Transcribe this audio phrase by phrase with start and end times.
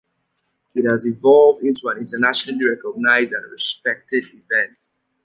[0.73, 4.89] It has evolved into an internationally recognized and respected event.